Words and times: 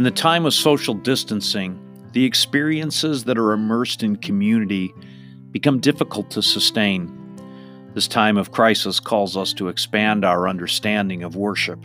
In 0.00 0.04
the 0.04 0.10
time 0.10 0.46
of 0.46 0.54
social 0.54 0.94
distancing, 0.94 1.78
the 2.12 2.24
experiences 2.24 3.24
that 3.24 3.36
are 3.36 3.52
immersed 3.52 4.02
in 4.02 4.16
community 4.16 4.94
become 5.50 5.78
difficult 5.78 6.30
to 6.30 6.40
sustain. 6.40 7.12
This 7.92 8.08
time 8.08 8.38
of 8.38 8.50
crisis 8.50 8.98
calls 8.98 9.36
us 9.36 9.52
to 9.52 9.68
expand 9.68 10.24
our 10.24 10.48
understanding 10.48 11.22
of 11.22 11.36
worship. 11.36 11.84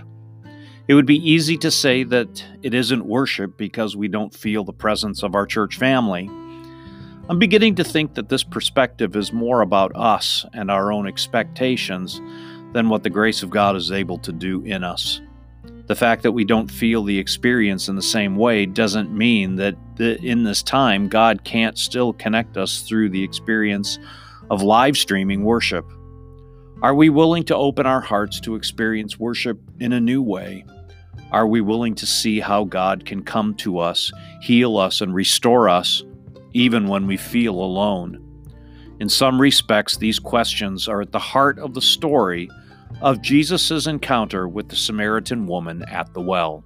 It 0.88 0.94
would 0.94 1.06
be 1.06 1.30
easy 1.30 1.58
to 1.58 1.70
say 1.70 2.04
that 2.04 2.42
it 2.64 2.74
isn't 2.74 3.06
worship 3.06 3.58
because 3.58 3.98
we 3.98 4.08
don't 4.08 4.34
feel 4.34 4.64
the 4.64 4.72
presence 4.72 5.22
of 5.22 5.36
our 5.36 5.46
church 5.46 5.78
family. 5.78 6.30
I'm 7.28 7.38
beginning 7.38 7.76
to 7.76 7.84
think 7.84 8.14
that 8.14 8.30
this 8.30 8.46
perspective 8.46 9.18
is 9.18 9.34
more 9.34 9.60
about 9.60 9.94
us 9.94 10.46
and 10.54 10.72
our 10.72 10.94
own 10.94 11.06
expectations 11.06 12.22
than 12.72 12.88
what 12.88 13.04
the 13.04 13.10
grace 13.10 13.44
of 13.44 13.50
God 13.50 13.76
is 13.76 13.92
able 13.92 14.20
to 14.20 14.32
do 14.32 14.62
in 14.62 14.86
us. 14.86 15.20
The 15.88 15.96
fact 15.96 16.24
that 16.24 16.32
we 16.32 16.46
don't 16.46 16.70
feel 16.70 17.04
the 17.04 17.20
experience 17.20 17.90
in 17.90 17.96
the 17.96 18.02
same 18.02 18.36
way 18.36 18.66
doesn't 18.66 19.16
mean 19.16 19.56
that 19.58 19.76
in 20.00 20.44
this 20.44 20.64
time 20.64 21.08
God 21.08 21.44
can't 21.44 21.78
still 21.78 22.14
connect 22.14 22.58
us 22.58 22.82
through 22.82 23.10
the 23.10 23.24
experience 23.24 24.00
of 24.50 24.64
live 24.64 24.98
streaming 24.98 25.44
worship. 25.44 25.86
Are 26.82 26.96
we 26.96 27.10
willing 27.10 27.44
to 27.46 27.56
open 27.56 27.86
our 27.86 28.02
hearts 28.02 28.40
to 28.42 28.56
experience 28.56 29.20
worship 29.20 29.60
in 29.80 29.94
a 29.94 30.00
new 30.00 30.22
way? 30.22 30.66
Are 31.32 31.48
we 31.48 31.62
willing 31.62 31.96
to 31.96 32.06
see 32.06 32.40
how 32.40 32.64
God 32.64 33.06
can 33.06 33.24
come 33.24 33.54
to 33.56 33.80
us, 33.80 34.12
heal 34.42 34.78
us, 34.78 35.02
and 35.02 35.14
restore 35.14 35.70
us, 35.70 36.04
even 36.54 36.88
when 36.88 37.08
we 37.08 37.18
feel 37.18 37.56
alone? 37.56 38.22
In 39.00 39.10
some 39.10 39.40
respects, 39.40 39.98
these 39.98 40.20
questions 40.20 40.88
are 40.88 41.02
at 41.02 41.12
the 41.12 41.20
heart 41.20 41.60
of 41.60 41.74
the 41.74 41.82
story 41.82 42.50
of 43.02 43.22
Jesus' 43.22 43.88
encounter 43.88 44.48
with 44.48 44.70
the 44.70 44.76
Samaritan 44.76 45.48
woman 45.48 45.84
at 45.88 46.14
the 46.14 46.22
well. 46.22 46.64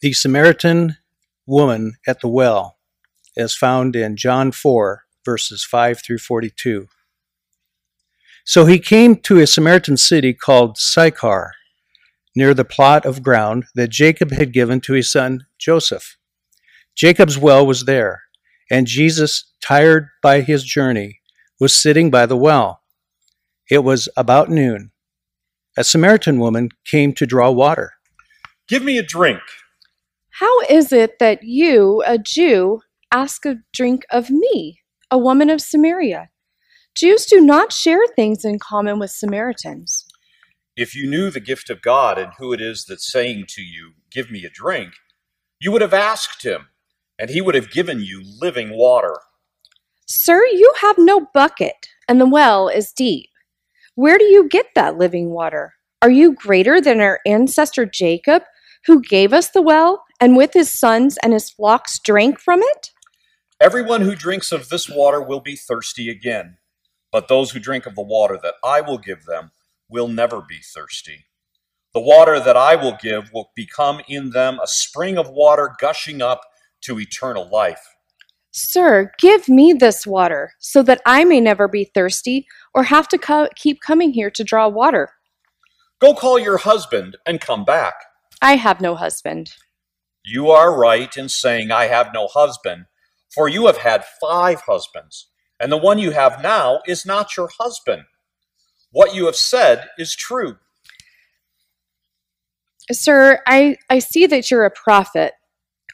The 0.00 0.12
Samaritan 0.12 0.96
woman 1.46 1.94
at 2.06 2.20
the 2.20 2.28
well 2.28 2.78
is 3.36 3.56
found 3.56 3.96
in 3.96 4.16
John 4.16 4.52
4, 4.52 5.04
verses 5.24 5.64
5 5.64 6.02
through 6.04 6.18
42. 6.18 6.88
So 8.44 8.66
he 8.66 8.78
came 8.78 9.16
to 9.16 9.38
a 9.38 9.46
Samaritan 9.46 9.96
city 9.96 10.34
called 10.34 10.76
Sychar, 10.76 11.52
near 12.34 12.54
the 12.54 12.64
plot 12.64 13.06
of 13.06 13.22
ground 13.22 13.64
that 13.74 13.90
Jacob 13.90 14.32
had 14.32 14.52
given 14.52 14.80
to 14.80 14.94
his 14.94 15.10
son 15.10 15.46
Joseph. 15.58 16.16
Jacob's 16.94 17.38
well 17.38 17.64
was 17.66 17.84
there, 17.84 18.22
and 18.70 18.86
Jesus, 18.86 19.52
tired 19.62 20.08
by 20.22 20.40
his 20.40 20.64
journey, 20.64 21.20
was 21.62 21.72
sitting 21.72 22.10
by 22.10 22.26
the 22.26 22.36
well. 22.36 22.82
It 23.70 23.84
was 23.84 24.08
about 24.16 24.50
noon. 24.50 24.90
A 25.76 25.84
Samaritan 25.84 26.40
woman 26.40 26.70
came 26.84 27.12
to 27.12 27.24
draw 27.24 27.52
water. 27.52 27.92
Give 28.66 28.82
me 28.82 28.98
a 28.98 29.02
drink. 29.04 29.38
How 30.40 30.60
is 30.62 30.92
it 30.92 31.20
that 31.20 31.44
you, 31.44 32.02
a 32.04 32.18
Jew, 32.18 32.80
ask 33.12 33.46
a 33.46 33.60
drink 33.72 34.02
of 34.10 34.28
me, 34.28 34.80
a 35.08 35.16
woman 35.16 35.50
of 35.50 35.60
Samaria? 35.60 36.30
Jews 36.96 37.26
do 37.26 37.40
not 37.40 37.72
share 37.72 38.08
things 38.16 38.44
in 38.44 38.58
common 38.58 38.98
with 38.98 39.12
Samaritans. 39.12 40.04
If 40.76 40.96
you 40.96 41.08
knew 41.08 41.30
the 41.30 41.38
gift 41.38 41.70
of 41.70 41.80
God 41.80 42.18
and 42.18 42.32
who 42.40 42.52
it 42.52 42.60
is 42.60 42.86
that's 42.86 43.12
saying 43.12 43.44
to 43.50 43.62
you, 43.62 43.92
Give 44.10 44.32
me 44.32 44.44
a 44.44 44.50
drink, 44.50 44.94
you 45.60 45.70
would 45.70 45.80
have 45.80 45.94
asked 45.94 46.42
him, 46.42 46.70
and 47.20 47.30
he 47.30 47.40
would 47.40 47.54
have 47.54 47.70
given 47.70 48.00
you 48.00 48.20
living 48.40 48.76
water. 48.76 49.20
Sir, 50.14 50.44
you 50.52 50.70
have 50.82 50.98
no 50.98 51.26
bucket, 51.32 51.88
and 52.06 52.20
the 52.20 52.26
well 52.26 52.68
is 52.68 52.92
deep. 52.92 53.30
Where 53.94 54.18
do 54.18 54.24
you 54.24 54.46
get 54.46 54.66
that 54.74 54.98
living 54.98 55.30
water? 55.30 55.72
Are 56.02 56.10
you 56.10 56.34
greater 56.34 56.82
than 56.82 57.00
our 57.00 57.20
ancestor 57.24 57.86
Jacob, 57.86 58.42
who 58.84 59.00
gave 59.00 59.32
us 59.32 59.48
the 59.48 59.62
well, 59.62 60.04
and 60.20 60.36
with 60.36 60.52
his 60.52 60.70
sons 60.70 61.16
and 61.22 61.32
his 61.32 61.48
flocks 61.48 61.98
drank 61.98 62.38
from 62.38 62.60
it? 62.62 62.90
Everyone 63.58 64.02
who 64.02 64.14
drinks 64.14 64.52
of 64.52 64.68
this 64.68 64.86
water 64.86 65.22
will 65.22 65.40
be 65.40 65.56
thirsty 65.56 66.10
again, 66.10 66.58
but 67.10 67.28
those 67.28 67.52
who 67.52 67.58
drink 67.58 67.86
of 67.86 67.94
the 67.94 68.02
water 68.02 68.38
that 68.42 68.56
I 68.62 68.82
will 68.82 68.98
give 68.98 69.24
them 69.24 69.50
will 69.88 70.08
never 70.08 70.42
be 70.42 70.58
thirsty. 70.58 71.24
The 71.94 72.00
water 72.00 72.38
that 72.38 72.56
I 72.56 72.76
will 72.76 72.98
give 73.02 73.32
will 73.32 73.50
become 73.56 74.02
in 74.06 74.28
them 74.28 74.60
a 74.62 74.66
spring 74.66 75.16
of 75.16 75.30
water 75.30 75.74
gushing 75.80 76.20
up 76.20 76.42
to 76.82 77.00
eternal 77.00 77.48
life. 77.48 77.91
Sir, 78.54 79.10
give 79.18 79.48
me 79.48 79.72
this 79.72 80.06
water, 80.06 80.52
so 80.58 80.82
that 80.82 81.00
I 81.06 81.24
may 81.24 81.40
never 81.40 81.68
be 81.68 81.90
thirsty 81.94 82.46
or 82.74 82.84
have 82.84 83.08
to 83.08 83.18
co- 83.18 83.48
keep 83.56 83.80
coming 83.80 84.12
here 84.12 84.30
to 84.30 84.44
draw 84.44 84.68
water. 84.68 85.08
Go 86.00 86.14
call 86.14 86.38
your 86.38 86.58
husband 86.58 87.16
and 87.24 87.40
come 87.40 87.64
back. 87.64 87.94
I 88.42 88.56
have 88.56 88.80
no 88.80 88.94
husband. 88.94 89.54
You 90.22 90.50
are 90.50 90.78
right 90.78 91.16
in 91.16 91.30
saying, 91.30 91.70
I 91.70 91.86
have 91.86 92.12
no 92.12 92.26
husband, 92.26 92.84
for 93.34 93.48
you 93.48 93.66
have 93.66 93.78
had 93.78 94.04
five 94.20 94.60
husbands, 94.60 95.28
and 95.58 95.72
the 95.72 95.78
one 95.78 95.98
you 95.98 96.10
have 96.10 96.42
now 96.42 96.80
is 96.86 97.06
not 97.06 97.36
your 97.38 97.48
husband. 97.58 98.02
What 98.90 99.14
you 99.14 99.24
have 99.24 99.36
said 99.36 99.88
is 99.96 100.14
true. 100.14 100.56
Sir, 102.90 103.40
I, 103.46 103.78
I 103.88 104.00
see 104.00 104.26
that 104.26 104.50
you're 104.50 104.66
a 104.66 104.70
prophet. 104.70 105.32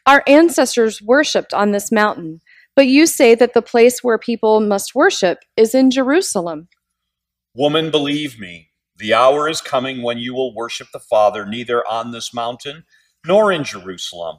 Our 0.07 0.25
ancestors 0.27 1.01
worshipped 1.01 1.55
on 1.55 1.71
this 1.71 1.93
mountain 1.93 2.41
but 2.79 2.87
you 2.87 3.07
say 3.07 3.35
that 3.35 3.55
the 3.55 3.61
place 3.61 4.05
where 4.05 4.19
people 4.19 4.61
must 4.61 4.95
worship 4.95 5.41
is 5.57 5.75
in 5.75 5.91
Jerusalem. 5.91 6.69
Woman, 7.53 7.91
believe 7.91 8.39
me, 8.39 8.69
the 8.95 9.13
hour 9.13 9.49
is 9.49 9.61
coming 9.61 10.01
when 10.01 10.19
you 10.19 10.33
will 10.33 10.55
worship 10.55 10.87
the 10.93 11.01
Father 11.01 11.45
neither 11.45 11.85
on 11.89 12.13
this 12.13 12.33
mountain 12.33 12.85
nor 13.27 13.51
in 13.51 13.65
Jerusalem. 13.65 14.37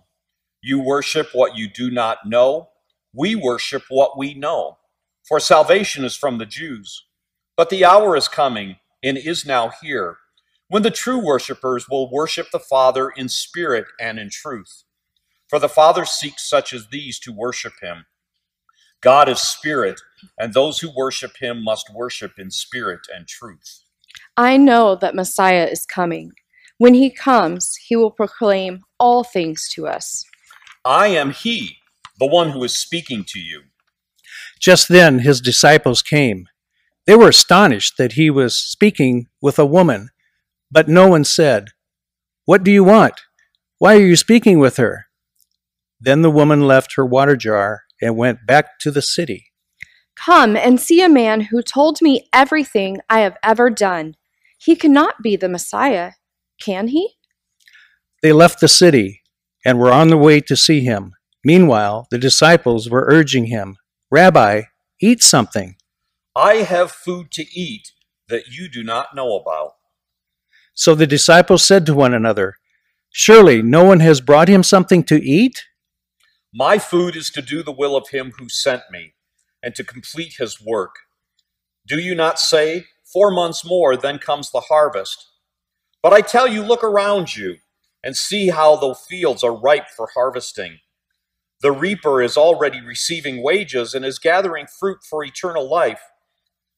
You 0.61 0.79
worship 0.79 1.31
what 1.33 1.57
you 1.57 1.67
do 1.69 1.91
not 1.91 2.19
know. 2.25 2.69
We 3.13 3.35
worship 3.35 3.83
what 3.89 4.17
we 4.17 4.35
know. 4.35 4.77
For 5.27 5.41
salvation 5.41 6.05
is 6.05 6.15
from 6.15 6.37
the 6.37 6.45
Jews. 6.45 7.07
But 7.57 7.69
the 7.69 7.83
hour 7.83 8.15
is 8.15 8.29
coming 8.29 8.77
and 9.03 9.17
is 9.17 9.45
now 9.45 9.73
here 9.81 10.15
when 10.69 10.83
the 10.83 10.91
true 10.91 11.21
worshippers 11.21 11.89
will 11.89 12.09
worship 12.09 12.51
the 12.53 12.59
Father 12.59 13.09
in 13.09 13.27
spirit 13.27 13.87
and 13.99 14.17
in 14.17 14.29
truth. 14.29 14.85
For 15.49 15.59
the 15.59 15.67
Father 15.67 16.05
seeks 16.05 16.49
such 16.49 16.71
as 16.71 16.87
these 16.87 17.19
to 17.19 17.33
worship 17.33 17.73
him. 17.81 18.05
God 19.01 19.29
is 19.29 19.39
spirit, 19.39 20.01
and 20.37 20.53
those 20.53 20.79
who 20.79 20.91
worship 20.93 21.37
him 21.37 21.63
must 21.63 21.93
worship 21.93 22.33
in 22.37 22.51
spirit 22.51 23.01
and 23.13 23.27
truth. 23.27 23.83
I 24.35 24.57
know 24.57 24.95
that 24.95 25.15
Messiah 25.15 25.65
is 25.65 25.85
coming. 25.85 26.33
When 26.77 26.93
he 26.93 27.09
comes, 27.09 27.75
he 27.77 27.95
will 27.95 28.11
proclaim 28.11 28.81
all 28.99 29.23
things 29.23 29.69
to 29.73 29.87
us. 29.87 30.25
I 30.83 31.07
am 31.07 31.31
he, 31.31 31.77
the 32.19 32.27
one 32.27 32.49
who 32.51 32.63
is 32.63 32.73
speaking 32.73 33.23
to 33.29 33.39
you. 33.39 33.63
Just 34.59 34.89
then 34.89 35.19
his 35.19 35.39
disciples 35.39 36.01
came. 36.01 36.47
They 37.05 37.15
were 37.15 37.29
astonished 37.29 37.97
that 37.97 38.13
he 38.13 38.29
was 38.29 38.55
speaking 38.55 39.27
with 39.41 39.57
a 39.57 39.65
woman, 39.65 40.09
but 40.69 40.89
no 40.89 41.07
one 41.07 41.23
said, 41.23 41.69
What 42.45 42.63
do 42.63 42.71
you 42.71 42.83
want? 42.83 43.21
Why 43.77 43.95
are 43.95 44.05
you 44.05 44.17
speaking 44.17 44.59
with 44.59 44.75
her? 44.75 45.05
Then 46.01 46.21
the 46.21 46.29
woman 46.29 46.67
left 46.67 46.95
her 46.95 47.05
water 47.05 47.37
jar 47.37 47.83
and 48.01 48.17
went 48.17 48.45
back 48.45 48.79
to 48.79 48.91
the 48.91 49.01
city. 49.01 49.47
Come 50.15 50.55
and 50.55 50.79
see 50.79 51.01
a 51.01 51.09
man 51.09 51.41
who 51.41 51.61
told 51.61 52.01
me 52.01 52.27
everything 52.33 52.97
I 53.09 53.21
have 53.21 53.37
ever 53.43 53.69
done. 53.69 54.15
He 54.57 54.75
cannot 54.75 55.21
be 55.23 55.35
the 55.35 55.47
Messiah, 55.47 56.13
can 56.61 56.89
he? 56.89 57.15
They 58.21 58.33
left 58.33 58.59
the 58.59 58.67
city 58.67 59.21
and 59.65 59.79
were 59.79 59.91
on 59.91 60.09
the 60.09 60.17
way 60.17 60.41
to 60.41 60.55
see 60.55 60.81
him. 60.81 61.13
Meanwhile, 61.45 62.07
the 62.11 62.17
disciples 62.17 62.89
were 62.89 63.07
urging 63.09 63.45
him, 63.45 63.77
Rabbi, 64.11 64.63
eat 65.01 65.23
something. 65.23 65.75
I 66.35 66.55
have 66.55 66.91
food 66.91 67.31
to 67.31 67.45
eat 67.53 67.93
that 68.27 68.47
you 68.47 68.69
do 68.69 68.83
not 68.83 69.15
know 69.15 69.35
about. 69.35 69.73
So 70.73 70.95
the 70.95 71.07
disciples 71.07 71.63
said 71.63 71.85
to 71.85 71.93
one 71.93 72.13
another, 72.13 72.55
Surely 73.11 73.61
no 73.61 73.83
one 73.83 74.01
has 74.01 74.21
brought 74.21 74.47
him 74.47 74.63
something 74.63 75.03
to 75.03 75.15
eat? 75.23 75.65
My 76.53 76.79
food 76.79 77.15
is 77.15 77.29
to 77.31 77.41
do 77.41 77.63
the 77.63 77.71
will 77.71 77.95
of 77.95 78.09
him 78.09 78.33
who 78.37 78.49
sent 78.49 78.83
me 78.91 79.13
and 79.61 79.75
to 79.75 79.83
complete 79.83 80.35
his 80.39 80.59
work. 80.61 80.95
Do 81.87 81.99
you 81.99 82.15
not 82.15 82.39
say, 82.39 82.85
Four 83.11 83.31
months 83.31 83.65
more, 83.65 83.97
then 83.97 84.19
comes 84.19 84.51
the 84.51 84.59
harvest? 84.59 85.29
But 86.03 86.13
I 86.13 86.21
tell 86.21 86.47
you, 86.47 86.61
look 86.61 86.83
around 86.83 87.35
you 87.35 87.57
and 88.03 88.15
see 88.15 88.49
how 88.49 88.75
the 88.75 88.93
fields 88.93 89.43
are 89.43 89.55
ripe 89.55 89.89
for 89.89 90.09
harvesting. 90.13 90.79
The 91.61 91.71
reaper 91.71 92.21
is 92.21 92.37
already 92.37 92.81
receiving 92.81 93.41
wages 93.41 93.95
and 93.95 94.05
is 94.05 94.19
gathering 94.19 94.67
fruit 94.67 94.99
for 95.09 95.23
eternal 95.23 95.67
life, 95.67 96.01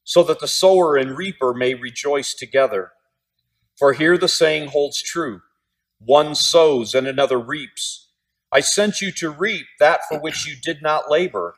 so 0.05 0.23
that 0.23 0.39
the 0.39 0.47
sower 0.47 0.95
and 0.95 1.17
reaper 1.17 1.53
may 1.53 1.73
rejoice 1.73 2.33
together. 2.33 2.93
For 3.77 3.93
here 3.93 4.17
the 4.17 4.29
saying 4.29 4.69
holds 4.69 5.01
true 5.01 5.41
one 5.99 6.33
sows 6.33 6.95
and 6.95 7.07
another 7.07 7.39
reaps. 7.39 8.10
I 8.53 8.59
sent 8.59 9.01
you 9.01 9.11
to 9.13 9.29
reap 9.29 9.65
that 9.79 10.01
for 10.09 10.19
which 10.19 10.45
you 10.45 10.55
did 10.61 10.81
not 10.81 11.09
labor. 11.09 11.55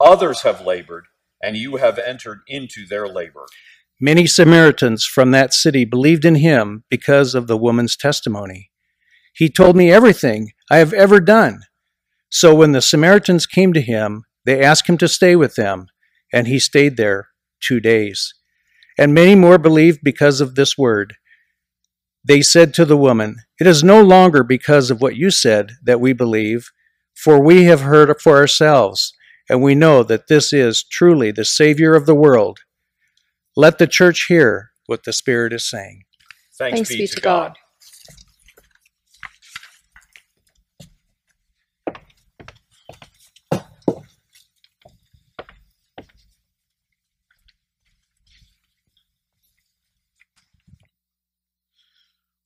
Others 0.00 0.42
have 0.42 0.60
labored, 0.60 1.06
and 1.42 1.56
you 1.56 1.76
have 1.76 1.98
entered 1.98 2.40
into 2.46 2.86
their 2.86 3.08
labor. 3.08 3.46
Many 4.00 4.28
Samaritans 4.28 5.04
from 5.04 5.32
that 5.32 5.52
city 5.52 5.84
believed 5.84 6.24
in 6.24 6.36
him 6.36 6.84
because 6.88 7.34
of 7.34 7.48
the 7.48 7.56
woman's 7.56 7.96
testimony. 7.96 8.70
He 9.34 9.48
told 9.48 9.76
me 9.76 9.90
everything 9.90 10.52
I 10.70 10.76
have 10.78 10.92
ever 10.92 11.18
done. 11.18 11.62
So 12.30 12.54
when 12.54 12.72
the 12.72 12.82
Samaritans 12.82 13.46
came 13.46 13.72
to 13.72 13.80
him, 13.80 14.24
they 14.44 14.62
asked 14.62 14.88
him 14.88 14.98
to 14.98 15.08
stay 15.08 15.34
with 15.34 15.56
them, 15.56 15.86
and 16.32 16.46
he 16.46 16.60
stayed 16.60 16.96
there 16.96 17.30
two 17.60 17.80
days. 17.80 18.34
And 18.96 19.12
many 19.12 19.34
more 19.34 19.58
believed 19.58 20.00
because 20.02 20.40
of 20.40 20.54
this 20.54 20.78
word. 20.78 21.16
They 22.24 22.42
said 22.42 22.74
to 22.74 22.84
the 22.84 22.96
woman, 22.96 23.36
It 23.58 23.66
is 23.66 23.82
no 23.82 24.02
longer 24.02 24.42
because 24.42 24.90
of 24.90 25.00
what 25.00 25.16
you 25.16 25.30
said 25.30 25.72
that 25.82 26.00
we 26.00 26.12
believe, 26.12 26.70
for 27.14 27.42
we 27.42 27.64
have 27.64 27.80
heard 27.80 28.14
for 28.20 28.36
ourselves, 28.36 29.12
and 29.48 29.62
we 29.62 29.74
know 29.74 30.02
that 30.02 30.28
this 30.28 30.52
is 30.52 30.82
truly 30.82 31.30
the 31.30 31.44
Savior 31.44 31.94
of 31.94 32.06
the 32.06 32.14
world. 32.14 32.60
Let 33.56 33.78
the 33.78 33.86
church 33.86 34.26
hear 34.26 34.70
what 34.86 35.04
the 35.04 35.12
Spirit 35.12 35.52
is 35.52 35.68
saying. 35.68 36.04
Thanks, 36.56 36.78
Thanks 36.78 36.88
be 36.88 37.06
to 37.06 37.20
God. 37.20 37.56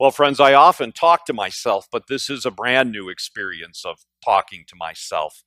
Well, 0.02 0.10
friends, 0.10 0.40
I 0.40 0.52
often 0.52 0.90
talk 0.90 1.26
to 1.26 1.32
myself, 1.32 1.86
but 1.92 2.08
this 2.08 2.28
is 2.28 2.44
a 2.44 2.50
brand 2.50 2.90
new 2.90 3.08
experience 3.08 3.84
of 3.84 4.04
talking 4.24 4.64
to 4.66 4.74
myself. 4.74 5.44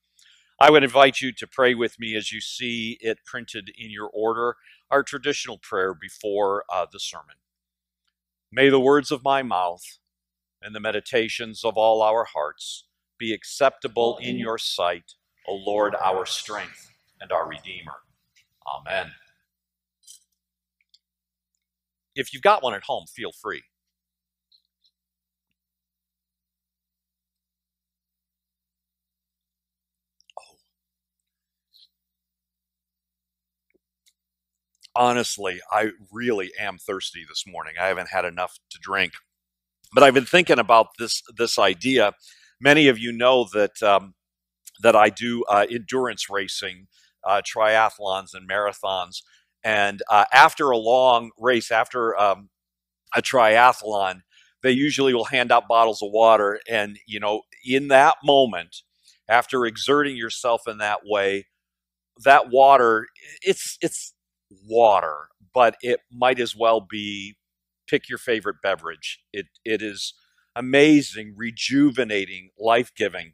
I 0.61 0.71
would 0.71 0.81
invite 0.81 1.19
you 1.19 1.33
to 1.33 1.45
pray 1.45 1.75
with 1.75 1.99
me 1.99 2.15
as 2.15 2.31
you 2.31 2.39
see 2.39 2.97
it 3.01 3.25
printed 3.25 3.69
in 3.77 3.91
your 3.91 4.09
order, 4.13 4.55
our 4.89 5.03
traditional 5.03 5.57
prayer 5.57 5.93
before 5.93 6.63
uh, 6.73 6.85
the 6.89 7.01
sermon. 7.01 7.35
May 8.49 8.69
the 8.69 8.79
words 8.79 9.11
of 9.11 9.25
my 9.25 9.43
mouth 9.43 9.83
and 10.61 10.73
the 10.73 10.79
meditations 10.79 11.65
of 11.65 11.73
all 11.75 12.01
our 12.01 12.23
hearts 12.23 12.85
be 13.19 13.33
acceptable 13.33 14.17
in 14.21 14.37
your 14.37 14.57
sight, 14.57 15.15
O 15.49 15.53
Lord, 15.53 15.95
our 16.01 16.25
strength 16.25 16.93
and 17.19 17.29
our 17.29 17.45
Redeemer. 17.45 17.95
Amen. 18.73 19.11
If 22.15 22.33
you've 22.33 22.41
got 22.41 22.63
one 22.63 22.73
at 22.73 22.83
home, 22.83 23.03
feel 23.13 23.33
free. 23.33 23.63
Honestly, 34.95 35.61
I 35.71 35.91
really 36.11 36.51
am 36.59 36.77
thirsty 36.77 37.23
this 37.27 37.45
morning. 37.47 37.75
I 37.79 37.87
haven't 37.87 38.09
had 38.09 38.25
enough 38.25 38.57
to 38.71 38.79
drink, 38.81 39.13
but 39.93 40.03
I've 40.03 40.13
been 40.13 40.25
thinking 40.25 40.59
about 40.59 40.87
this 40.99 41.21
this 41.37 41.59
idea. 41.59 42.13
Many 42.61 42.87
of 42.87 42.99
you 42.99 43.11
know 43.11 43.47
that 43.53 43.81
um, 43.83 44.15
that 44.81 44.95
I 44.95 45.09
do 45.09 45.43
uh, 45.49 45.65
endurance 45.71 46.29
racing, 46.29 46.87
uh, 47.23 47.41
triathlons 47.43 48.33
and 48.33 48.49
marathons, 48.49 49.23
and 49.63 50.01
uh, 50.09 50.25
after 50.33 50.71
a 50.71 50.77
long 50.77 51.31
race, 51.39 51.71
after 51.71 52.19
um, 52.19 52.49
a 53.15 53.21
triathlon, 53.21 54.21
they 54.63 54.71
usually 54.71 55.13
will 55.13 55.25
hand 55.25 55.51
out 55.51 55.67
bottles 55.67 56.01
of 56.03 56.11
water, 56.11 56.59
and 56.69 56.99
you 57.07 57.19
know, 57.19 57.43
in 57.65 57.89
that 57.89 58.17
moment, 58.23 58.77
after 59.29 59.65
exerting 59.65 60.17
yourself 60.17 60.63
in 60.67 60.79
that 60.79 61.01
way, 61.05 61.47
that 62.25 62.49
water, 62.51 63.07
it's 63.43 63.77
it's 63.81 64.14
water, 64.67 65.29
but 65.53 65.77
it 65.81 66.01
might 66.11 66.39
as 66.39 66.55
well 66.55 66.81
be 66.81 67.35
pick 67.87 68.09
your 68.09 68.17
favorite 68.17 68.57
beverage. 68.61 69.19
It 69.33 69.47
it 69.63 69.81
is 69.81 70.13
amazing, 70.55 71.33
rejuvenating, 71.35 72.49
life-giving. 72.59 73.33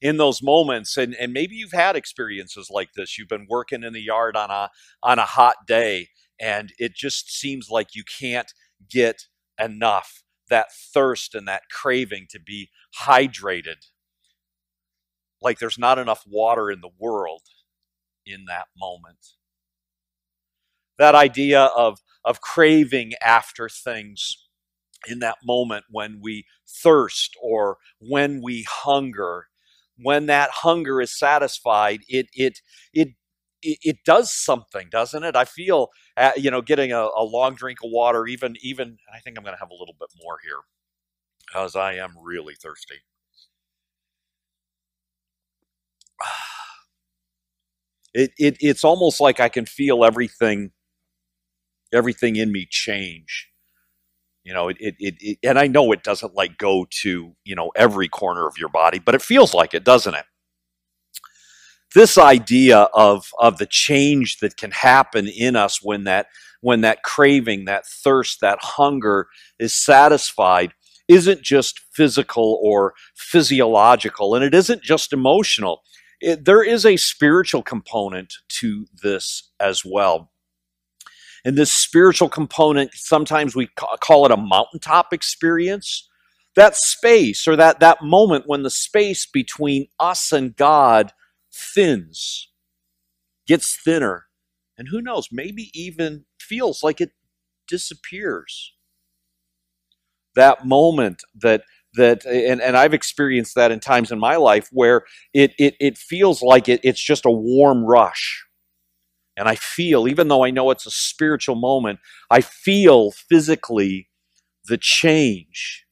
In 0.00 0.16
those 0.18 0.42
moments, 0.42 0.96
and, 0.96 1.14
and 1.14 1.32
maybe 1.32 1.54
you've 1.54 1.72
had 1.72 1.96
experiences 1.96 2.68
like 2.70 2.90
this. 2.94 3.16
You've 3.16 3.28
been 3.28 3.46
working 3.48 3.82
in 3.82 3.92
the 3.92 4.02
yard 4.02 4.36
on 4.36 4.50
a 4.50 4.70
on 5.02 5.18
a 5.18 5.24
hot 5.24 5.66
day, 5.66 6.08
and 6.38 6.72
it 6.78 6.94
just 6.94 7.30
seems 7.30 7.70
like 7.70 7.94
you 7.94 8.04
can't 8.04 8.52
get 8.90 9.26
enough. 9.58 10.22
That 10.50 10.66
thirst 10.72 11.34
and 11.34 11.48
that 11.48 11.62
craving 11.70 12.26
to 12.30 12.40
be 12.40 12.68
hydrated. 13.02 13.86
Like 15.40 15.58
there's 15.58 15.78
not 15.78 15.98
enough 15.98 16.24
water 16.26 16.70
in 16.70 16.80
the 16.80 16.90
world 16.98 17.42
in 18.26 18.44
that 18.46 18.66
moment 18.76 19.18
that 20.98 21.14
idea 21.14 21.64
of, 21.76 21.98
of 22.24 22.40
craving 22.40 23.12
after 23.22 23.68
things 23.68 24.36
in 25.08 25.18
that 25.20 25.38
moment 25.44 25.84
when 25.90 26.20
we 26.22 26.46
thirst 26.68 27.36
or 27.42 27.78
when 27.98 28.42
we 28.42 28.64
hunger. 28.68 29.48
When 29.98 30.26
that 30.26 30.50
hunger 30.50 31.00
is 31.00 31.16
satisfied 31.16 32.00
it 32.08 32.26
it 32.34 32.60
it 32.92 33.10
it, 33.62 33.98
does 34.04 34.30
something 34.32 34.88
doesn't 34.90 35.22
it? 35.24 35.36
I 35.36 35.44
feel 35.44 35.90
uh, 36.16 36.32
you 36.36 36.50
know 36.50 36.60
getting 36.62 36.92
a, 36.92 36.98
a, 37.16 37.24
long 37.24 37.54
drink 37.54 37.78
of 37.84 37.90
water 37.90 38.26
even 38.26 38.56
even 38.62 38.98
i 39.12 39.18
think 39.20 39.36
i'm 39.38 39.44
going 39.44 39.54
to 39.54 39.60
have 39.60 39.70
a 39.70 39.74
little 39.74 39.94
bit 39.98 40.08
more 40.22 40.38
here 40.44 40.60
because 41.46 41.76
i 41.76 41.94
am 41.94 42.14
really 42.22 42.54
thirsty. 42.54 42.96
It, 48.16 48.30
it 48.38 48.56
it's 48.60 48.84
almost 48.84 49.20
like 49.20 49.40
i 49.40 49.48
can 49.48 49.66
feel 49.66 50.04
everything 50.04 50.70
everything 51.94 52.36
in 52.36 52.52
me 52.52 52.66
change. 52.68 53.48
You 54.44 54.52
know 54.52 54.68
it, 54.68 54.76
it, 54.78 54.94
it, 54.98 55.38
and 55.42 55.58
i 55.58 55.66
know 55.66 55.90
it 55.92 56.02
doesn't 56.02 56.34
like 56.34 56.58
go 56.58 56.86
to 57.02 57.34
you 57.44 57.54
know 57.54 57.72
every 57.74 58.08
corner 58.08 58.46
of 58.46 58.58
your 58.58 58.68
body 58.68 58.98
but 58.98 59.14
it 59.14 59.22
feels 59.22 59.54
like 59.54 59.72
it 59.72 59.84
doesn't 59.84 60.14
it? 60.14 60.26
This 61.94 62.18
idea 62.18 62.88
of 62.92 63.30
of 63.38 63.56
the 63.58 63.66
change 63.66 64.40
that 64.40 64.56
can 64.58 64.70
happen 64.72 65.28
in 65.28 65.56
us 65.56 65.82
when 65.82 66.04
that 66.04 66.26
when 66.60 66.82
that 66.82 67.02
craving 67.02 67.64
that 67.66 67.86
thirst 67.86 68.40
that 68.42 68.58
hunger 68.60 69.28
is 69.58 69.74
satisfied 69.74 70.74
isn't 71.08 71.42
just 71.42 71.80
physical 71.92 72.58
or 72.62 72.94
physiological 73.14 74.34
and 74.34 74.44
it 74.44 74.54
isn't 74.54 74.82
just 74.82 75.12
emotional. 75.12 75.82
It, 76.20 76.44
there 76.44 76.62
is 76.62 76.86
a 76.86 76.96
spiritual 76.96 77.62
component 77.62 78.34
to 78.60 78.86
this 79.02 79.50
as 79.60 79.84
well 79.84 80.30
and 81.44 81.58
this 81.58 81.72
spiritual 81.72 82.28
component, 82.28 82.92
sometimes 82.94 83.54
we 83.54 83.68
call 84.00 84.24
it 84.24 84.32
a 84.32 84.36
mountaintop 84.36 85.12
experience. 85.12 86.08
That 86.56 86.76
space 86.76 87.46
or 87.48 87.56
that, 87.56 87.80
that 87.80 88.02
moment 88.02 88.44
when 88.46 88.62
the 88.62 88.70
space 88.70 89.26
between 89.26 89.88
us 89.98 90.32
and 90.32 90.56
God 90.56 91.12
thins, 91.52 92.48
gets 93.46 93.76
thinner, 93.76 94.26
and 94.78 94.88
who 94.88 95.02
knows, 95.02 95.28
maybe 95.30 95.70
even 95.74 96.24
feels 96.38 96.82
like 96.82 97.00
it 97.00 97.10
disappears. 97.66 98.72
That 100.36 100.66
moment 100.66 101.22
that 101.42 101.62
that 101.96 102.24
and, 102.26 102.60
and 102.60 102.76
I've 102.76 102.94
experienced 102.94 103.54
that 103.54 103.70
in 103.70 103.78
times 103.78 104.10
in 104.10 104.18
my 104.18 104.36
life 104.36 104.68
where 104.72 105.02
it 105.32 105.54
it, 105.58 105.76
it 105.78 105.96
feels 105.96 106.42
like 106.42 106.68
it, 106.68 106.80
it's 106.82 107.02
just 107.02 107.24
a 107.24 107.30
warm 107.30 107.84
rush 107.84 108.43
and 109.36 109.48
I 109.48 109.56
feel, 109.56 110.08
even 110.08 110.28
though 110.28 110.44
I 110.44 110.50
know 110.50 110.70
it's 110.70 110.86
a 110.86 110.90
spiritual 110.90 111.56
moment, 111.56 112.00
I 112.30 112.40
feel 112.40 113.10
physically 113.10 114.08
the 114.66 114.78
change. 114.78 115.84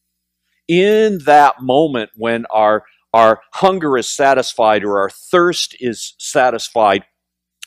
In 0.68 1.18
that 1.24 1.60
moment 1.60 2.10
when 2.16 2.46
our, 2.50 2.84
our 3.12 3.40
hunger 3.54 3.98
is 3.98 4.08
satisfied 4.08 4.84
or 4.84 5.00
our 5.00 5.10
thirst 5.10 5.76
is 5.80 6.14
satisfied, 6.18 7.04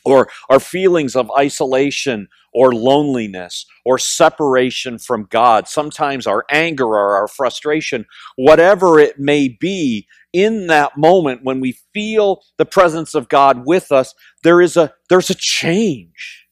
or 0.05 0.29
our 0.49 0.59
feelings 0.59 1.15
of 1.15 1.31
isolation 1.37 2.27
or 2.53 2.73
loneliness 2.73 3.65
or 3.83 3.97
separation 3.97 4.97
from 4.97 5.27
God, 5.29 5.67
sometimes 5.67 6.27
our 6.27 6.45
anger 6.49 6.85
or 6.85 7.15
our 7.15 7.27
frustration, 7.27 8.05
whatever 8.35 8.99
it 8.99 9.19
may 9.19 9.47
be, 9.49 10.07
in 10.35 10.67
that 10.67 10.97
moment 10.97 11.45
when 11.45 11.61
we 11.61 11.77
feel 11.93 12.43
the 12.57 12.65
presence 12.65 13.15
of 13.15 13.29
God 13.29 13.65
with 13.65 13.89
us, 13.89 14.13
there 14.43 14.61
is 14.61 14.75
a 14.75 14.93
there's 15.09 15.29
a 15.29 15.35
change 15.35 16.47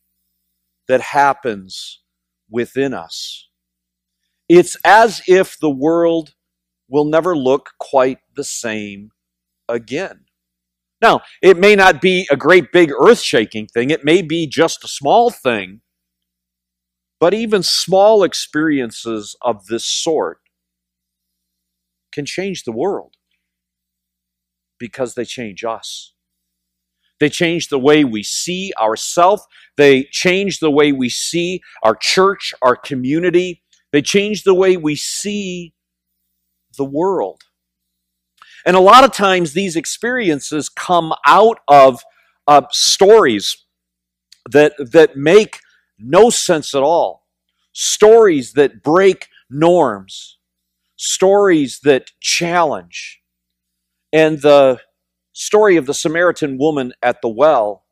that 0.88 1.02
happens 1.02 2.02
within 2.50 2.94
us. 2.94 3.50
It's 4.48 4.78
as 4.86 5.22
if 5.28 5.60
the 5.60 5.70
world 5.70 6.34
will 6.88 7.04
never 7.04 7.36
look 7.36 7.72
quite 7.78 8.20
the 8.38 8.46
same 8.46 9.10
again. 9.68 10.25
Now, 11.02 11.22
it 11.42 11.58
may 11.58 11.75
not 11.75 12.00
be 12.00 12.25
a 12.32 12.38
great 12.38 12.72
big 12.72 12.90
earth 12.98 13.20
shaking 13.20 13.68
thing, 13.68 13.90
it 13.90 14.06
may 14.06 14.22
be 14.22 14.48
just 14.48 14.86
a 14.86 14.88
small 14.88 15.30
thing, 15.30 15.82
but 17.20 17.34
even 17.34 17.63
small 17.63 18.24
experiences 18.24 19.36
of 19.42 19.66
this 19.66 19.86
sort 19.86 20.40
can 22.13 22.25
change 22.25 22.63
the 22.63 22.72
world 22.72 23.16
because 24.77 25.15
they 25.15 25.25
change 25.25 25.63
us. 25.63 26.13
They 27.20 27.30
change 27.30 27.70
the 27.70 27.80
way 27.80 28.03
we 28.03 28.24
see 28.24 28.74
ourselves. 28.80 29.44
They 29.77 30.03
change 30.12 30.60
the 30.60 30.72
way 30.72 30.92
we 30.92 31.10
see 31.10 31.62
our 31.82 31.96
church, 31.96 32.53
our 32.62 32.75
community. 32.75 33.63
They 33.92 34.01
change 34.01 34.44
the 34.44 34.53
way 34.53 34.75
we 34.75 34.96
see 34.96 35.74
the 36.77 36.86
world. 36.86 37.44
And 38.65 38.75
a 38.75 38.82
lot 38.82 39.03
of 39.03 39.12
times 39.12 39.53
these 39.53 39.75
experiences 39.75 40.70
come 40.70 41.13
out 41.25 41.60
of 41.68 42.03
uh, 42.48 42.63
stories 42.72 43.65
that, 44.50 44.74
that 44.77 45.15
make 45.15 45.60
no 45.98 46.30
sense 46.30 46.74
at 46.74 46.84
all, 46.84 47.25
stories 47.72 48.53
that 48.53 48.84
break 48.84 49.27
norms, 49.50 50.38
stories 50.96 51.80
that 51.84 52.12
challenge. 52.20 53.22
And 54.13 54.41
the 54.41 54.79
story 55.34 55.75
of 55.75 55.88
the 55.88 55.93
Samaritan 55.93 56.58
woman 56.60 56.93
at 57.01 57.22
the 57.22 57.27
well 57.27 57.84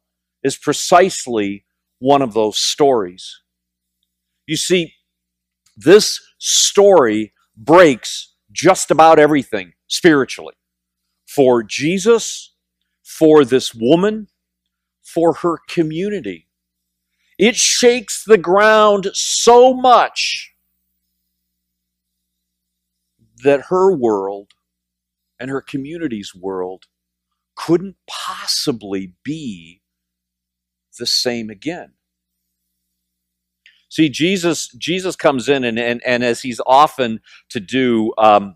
is 0.43 0.55
precisely 0.55 1.65
one 1.99 2.21
of 2.21 2.33
those 2.33 2.57
stories. 2.57 3.41
You 4.45 4.55
see, 4.55 4.93
this 5.75 6.21
story 6.37 7.33
breaks 7.57 8.35
just 8.51 8.91
about 8.91 9.17
everything 9.17 9.73
spiritually 9.87 10.53
for 11.27 11.63
Jesus, 11.63 12.53
for 13.03 13.43
this 13.43 13.73
woman, 13.73 14.27
for 15.01 15.33
her 15.35 15.57
community. 15.67 16.47
It 17.37 17.55
shakes 17.55 18.23
the 18.23 18.37
ground 18.37 19.09
so 19.13 19.73
much 19.73 20.53
that 23.43 23.65
her 23.69 23.91
world 23.95 24.49
and 25.41 25.49
her 25.49 25.59
community's 25.59 26.35
world 26.35 26.85
couldn't 27.55 27.95
possibly 28.07 29.15
be 29.23 29.81
the 30.99 31.07
same 31.07 31.49
again. 31.49 31.93
See, 33.89 34.07
Jesus, 34.07 34.67
Jesus 34.77 35.15
comes 35.15 35.49
in 35.49 35.63
and, 35.63 35.79
and, 35.79 36.01
and 36.05 36.23
as 36.23 36.43
he's 36.43 36.61
often 36.65 37.21
to 37.49 37.59
do, 37.59 38.13
um, 38.19 38.55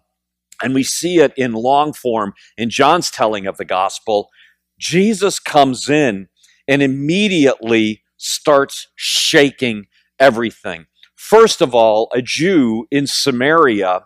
and 0.62 0.76
we 0.76 0.84
see 0.84 1.18
it 1.18 1.34
in 1.36 1.54
long 1.54 1.92
form 1.92 2.34
in 2.56 2.70
John's 2.70 3.10
telling 3.10 3.48
of 3.48 3.58
the 3.58 3.66
gospel, 3.66 4.30
Jesus 4.80 5.40
comes 5.40 5.90
in 5.90 6.30
and 6.68 6.84
immediately 6.84 8.04
starts 8.16 8.88
shaking 8.96 9.88
everything. 10.20 10.86
First 11.16 11.62
of 11.62 11.74
all, 11.74 12.10
a 12.14 12.22
Jew 12.22 12.88
in 12.92 13.08
Samaria 13.08 14.06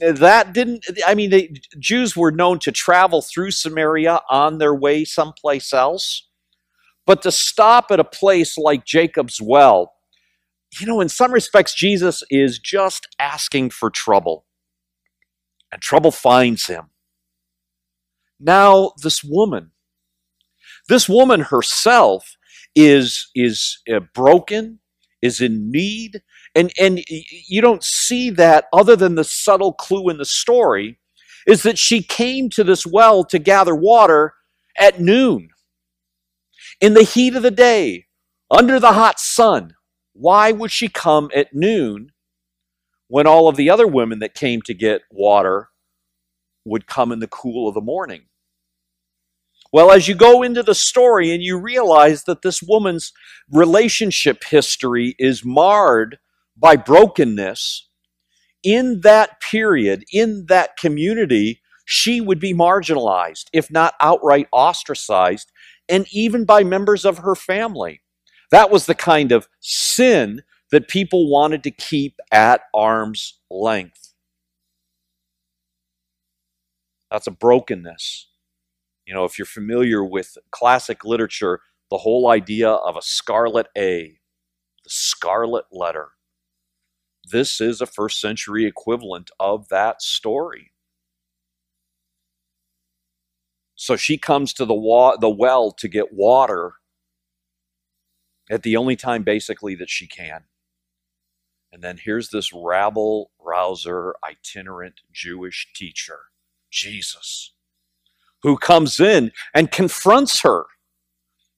that 0.00 0.52
didn't 0.52 0.84
i 1.06 1.14
mean 1.14 1.30
the 1.30 1.50
jews 1.78 2.16
were 2.16 2.32
known 2.32 2.58
to 2.58 2.72
travel 2.72 3.22
through 3.22 3.50
samaria 3.50 4.20
on 4.30 4.58
their 4.58 4.74
way 4.74 5.04
someplace 5.04 5.72
else 5.72 6.28
but 7.06 7.22
to 7.22 7.32
stop 7.32 7.90
at 7.90 8.00
a 8.00 8.04
place 8.04 8.58
like 8.58 8.84
jacob's 8.84 9.40
well 9.40 9.94
you 10.80 10.86
know 10.86 11.00
in 11.00 11.08
some 11.08 11.32
respects 11.32 11.74
jesus 11.74 12.22
is 12.30 12.58
just 12.58 13.08
asking 13.18 13.70
for 13.70 13.90
trouble 13.90 14.46
and 15.72 15.80
trouble 15.80 16.10
finds 16.10 16.66
him. 16.66 16.86
Now 18.38 18.92
this 19.02 19.22
woman 19.22 19.72
this 20.88 21.08
woman 21.08 21.40
herself 21.40 22.36
is 22.74 23.30
is 23.34 23.78
uh, 23.92 24.00
broken 24.14 24.80
is 25.22 25.40
in 25.40 25.70
need 25.70 26.22
and 26.54 26.72
and 26.80 27.02
you 27.08 27.60
don't 27.60 27.84
see 27.84 28.30
that 28.30 28.66
other 28.72 28.96
than 28.96 29.14
the 29.14 29.24
subtle 29.24 29.72
clue 29.72 30.08
in 30.08 30.18
the 30.18 30.24
story 30.24 30.98
is 31.46 31.62
that 31.62 31.78
she 31.78 32.02
came 32.02 32.50
to 32.50 32.64
this 32.64 32.86
well 32.86 33.24
to 33.24 33.38
gather 33.38 33.74
water 33.74 34.34
at 34.78 35.00
noon. 35.00 35.50
In 36.80 36.94
the 36.94 37.02
heat 37.02 37.34
of 37.36 37.42
the 37.42 37.50
day 37.50 38.06
under 38.50 38.80
the 38.80 38.92
hot 38.92 39.20
sun 39.20 39.74
why 40.12 40.52
would 40.52 40.70
she 40.70 40.88
come 40.88 41.30
at 41.34 41.54
noon 41.54 42.12
when 43.08 43.26
all 43.26 43.48
of 43.48 43.56
the 43.56 43.70
other 43.70 43.86
women 43.86 44.18
that 44.18 44.34
came 44.34 44.60
to 44.62 44.74
get 44.74 45.02
water 45.10 45.68
would 46.64 46.86
come 46.86 47.12
in 47.12 47.20
the 47.20 47.26
cool 47.26 47.68
of 47.68 47.74
the 47.74 47.80
morning? 47.80 48.22
Well, 49.72 49.92
as 49.92 50.08
you 50.08 50.16
go 50.16 50.42
into 50.42 50.62
the 50.62 50.74
story 50.74 51.32
and 51.32 51.42
you 51.42 51.56
realize 51.56 52.24
that 52.24 52.42
this 52.42 52.60
woman's 52.60 53.12
relationship 53.50 54.42
history 54.44 55.14
is 55.18 55.44
marred 55.44 56.18
by 56.60 56.76
brokenness, 56.76 57.88
in 58.62 59.00
that 59.00 59.40
period, 59.40 60.04
in 60.12 60.44
that 60.48 60.76
community, 60.76 61.62
she 61.86 62.20
would 62.20 62.38
be 62.38 62.52
marginalized, 62.52 63.46
if 63.52 63.70
not 63.70 63.94
outright 64.00 64.46
ostracized, 64.52 65.50
and 65.88 66.06
even 66.12 66.44
by 66.44 66.62
members 66.62 67.04
of 67.04 67.18
her 67.18 67.34
family. 67.34 68.02
That 68.50 68.70
was 68.70 68.86
the 68.86 68.94
kind 68.94 69.32
of 69.32 69.48
sin 69.60 70.42
that 70.70 70.88
people 70.88 71.30
wanted 71.30 71.64
to 71.64 71.70
keep 71.70 72.16
at 72.30 72.62
arm's 72.74 73.40
length. 73.50 74.12
That's 77.10 77.26
a 77.26 77.32
brokenness. 77.32 78.28
You 79.06 79.14
know, 79.14 79.24
if 79.24 79.38
you're 79.38 79.46
familiar 79.46 80.04
with 80.04 80.38
classic 80.52 81.04
literature, 81.04 81.60
the 81.90 81.98
whole 81.98 82.28
idea 82.28 82.70
of 82.70 82.96
a 82.96 83.02
scarlet 83.02 83.66
A, 83.76 84.18
the 84.84 84.90
scarlet 84.90 85.64
letter, 85.72 86.10
this 87.24 87.60
is 87.60 87.80
a 87.80 87.86
first 87.86 88.20
century 88.20 88.66
equivalent 88.66 89.30
of 89.38 89.68
that 89.68 90.02
story. 90.02 90.72
So 93.74 93.96
she 93.96 94.18
comes 94.18 94.52
to 94.54 94.64
the, 94.64 94.74
wa- 94.74 95.16
the 95.16 95.30
well 95.30 95.70
to 95.72 95.88
get 95.88 96.12
water 96.12 96.74
at 98.50 98.62
the 98.62 98.76
only 98.76 98.96
time 98.96 99.22
basically 99.22 99.74
that 99.76 99.90
she 99.90 100.06
can. 100.06 100.44
And 101.72 101.82
then 101.82 101.98
here's 102.02 102.30
this 102.30 102.52
rabble 102.52 103.30
rouser, 103.38 104.14
itinerant 104.28 105.02
Jewish 105.12 105.68
teacher, 105.74 106.18
Jesus, 106.70 107.52
who 108.42 108.56
comes 108.56 108.98
in 108.98 109.32
and 109.54 109.70
confronts 109.70 110.40
her, 110.42 110.64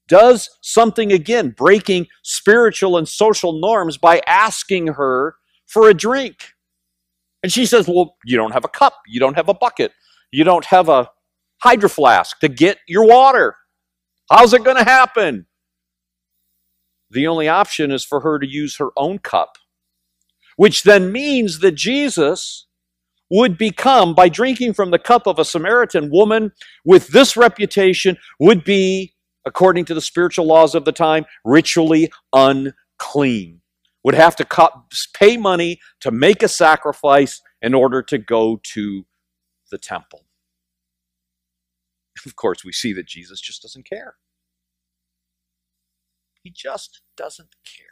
does 0.06 0.50
something 0.60 1.12
again, 1.12 1.50
breaking 1.50 2.08
spiritual 2.22 2.98
and 2.98 3.08
social 3.08 3.54
norms 3.54 3.96
by 3.96 4.20
asking 4.26 4.88
her 4.88 5.36
for 5.72 5.88
a 5.88 5.94
drink. 5.94 6.52
And 7.42 7.50
she 7.52 7.66
says, 7.66 7.88
Well, 7.88 8.16
you 8.24 8.36
don't 8.36 8.52
have 8.52 8.64
a 8.64 8.68
cup, 8.68 8.94
you 9.06 9.18
don't 9.18 9.34
have 9.34 9.48
a 9.48 9.54
bucket, 9.54 9.92
you 10.30 10.44
don't 10.44 10.66
have 10.66 10.88
a 10.88 11.10
hydro 11.62 11.88
flask 11.88 12.38
to 12.40 12.48
get 12.48 12.78
your 12.86 13.06
water. 13.06 13.56
How's 14.30 14.52
it 14.52 14.64
going 14.64 14.76
to 14.76 14.84
happen? 14.84 15.46
The 17.10 17.26
only 17.26 17.48
option 17.48 17.90
is 17.90 18.04
for 18.04 18.20
her 18.20 18.38
to 18.38 18.46
use 18.46 18.76
her 18.76 18.90
own 18.96 19.18
cup, 19.18 19.56
which 20.56 20.82
then 20.82 21.12
means 21.12 21.60
that 21.60 21.72
Jesus 21.72 22.66
would 23.30 23.56
become, 23.56 24.14
by 24.14 24.28
drinking 24.28 24.74
from 24.74 24.90
the 24.90 24.98
cup 24.98 25.26
of 25.26 25.38
a 25.38 25.44
Samaritan 25.44 26.10
woman 26.10 26.52
with 26.84 27.08
this 27.08 27.36
reputation, 27.36 28.16
would 28.38 28.62
be, 28.62 29.14
according 29.46 29.86
to 29.86 29.94
the 29.94 30.00
spiritual 30.02 30.46
laws 30.46 30.74
of 30.74 30.84
the 30.84 30.92
time, 30.92 31.24
ritually 31.44 32.10
unclean. 32.34 33.61
Would 34.04 34.14
have 34.14 34.36
to 34.36 34.46
pay 35.14 35.36
money 35.36 35.80
to 36.00 36.10
make 36.10 36.42
a 36.42 36.48
sacrifice 36.48 37.40
in 37.60 37.74
order 37.74 38.02
to 38.02 38.18
go 38.18 38.60
to 38.74 39.06
the 39.70 39.78
temple. 39.78 40.24
Of 42.26 42.36
course, 42.36 42.64
we 42.64 42.72
see 42.72 42.92
that 42.92 43.06
Jesus 43.06 43.40
just 43.40 43.62
doesn't 43.62 43.88
care. 43.88 44.14
He 46.42 46.50
just 46.50 47.00
doesn't 47.16 47.56
care. 47.64 47.86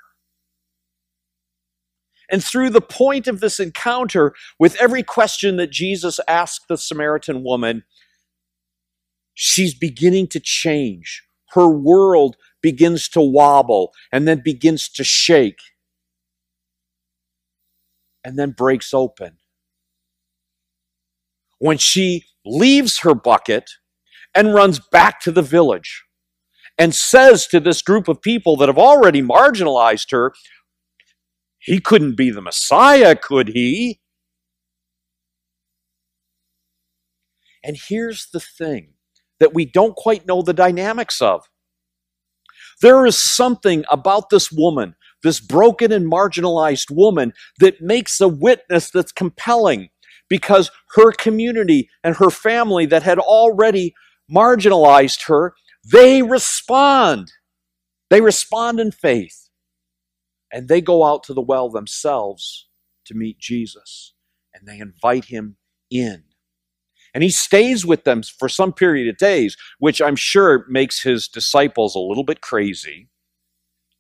And 2.31 2.45
through 2.45 2.71
the 2.71 2.81
point 2.81 3.26
of 3.26 3.40
this 3.40 3.59
encounter, 3.59 4.35
with 4.59 4.76
every 4.76 5.02
question 5.02 5.57
that 5.57 5.71
Jesus 5.71 6.21
asked 6.29 6.69
the 6.69 6.79
Samaritan 6.79 7.43
woman, 7.43 7.83
she's 9.35 9.75
beginning 9.75 10.29
to 10.29 10.40
change. 10.40 11.25
Her 11.50 11.69
world 11.69 12.37
begins 12.62 13.09
to 13.11 13.21
wobble 13.21 13.93
and 14.12 14.29
then 14.29 14.43
begins 14.45 14.88
to 14.90 15.02
shake 15.02 15.59
and 18.25 18.39
then 18.39 18.50
breaks 18.50 18.93
open. 18.95 19.39
When 21.59 21.79
she 21.79 22.25
leaves 22.45 23.00
her 23.00 23.15
bucket 23.15 23.71
and 24.35 24.55
runs 24.55 24.79
back 24.79 25.21
to 25.21 25.33
the 25.33 25.43
village 25.43 26.05
and 26.79 26.95
says 26.95 27.47
to 27.49 27.61
this 27.61 27.83
group 27.83 28.09
of 28.09 28.23
people 28.23 28.57
that 28.57 28.69
have 28.69 28.79
already 28.79 29.23
marginalized 29.23 30.11
her, 30.12 30.33
he 31.59 31.79
couldn't 31.79 32.17
be 32.17 32.31
the 32.31 32.41
Messiah, 32.41 33.15
could 33.15 33.49
he? 33.49 34.00
And 37.62 37.77
here's 37.77 38.29
the 38.33 38.41
thing 38.41 38.95
that 39.39 39.53
we 39.53 39.67
don't 39.67 39.95
quite 39.95 40.27
know 40.27 40.41
the 40.41 40.55
dynamics 40.55 41.21
of. 41.21 41.45
There 42.81 43.05
is 43.05 43.19
something 43.19 43.85
about 43.91 44.31
this 44.31 44.50
woman, 44.50 44.95
this 45.23 45.41
broken 45.41 45.93
and 45.93 46.11
marginalized 46.11 46.91
woman, 46.91 47.33
that 47.59 47.81
makes 47.81 48.21
a 48.21 48.29
witness 48.29 48.91
that's 48.91 49.12
compelling 49.12 49.91
because 50.29 50.71
her 50.95 51.12
community 51.12 51.89
and 52.05 52.17
her 52.17 52.31
family 52.31 52.87
that 52.87 53.03
had 53.03 53.19
already 53.19 53.95
marginalized 54.33 55.27
her 55.27 55.55
they 55.85 56.23
respond. 56.23 57.33
They 58.11 58.21
respond 58.21 58.81
in 58.81 58.91
faith. 58.93 59.49
And 60.53 60.69
they 60.69 60.81
go 60.81 61.05
out 61.05 61.23
to 61.25 61.35
the 61.35 61.41
well 61.41 61.69
themselves 61.69 62.69
to 63.07 63.15
meet 63.15 63.39
Jesus. 63.39 64.15
And 64.53 64.67
they 64.67 64.79
invite 64.79 65.27
him 65.27 65.57
in. 65.91 66.25
And 67.15 67.23
he 67.25 67.31
stays 67.31 67.87
with 67.87 68.05
them 68.05 68.23
for 68.23 68.49
some 68.49 68.73
period 68.73 69.09
of 69.09 69.17
days, 69.17 69.57
which 69.79 70.00
I'm 70.00 70.17
sure 70.17 70.67
makes 70.69 71.03
his 71.03 71.29
disciples 71.29 71.95
a 71.95 72.00
little 72.00 72.25
bit 72.25 72.41
crazy. 72.41 73.09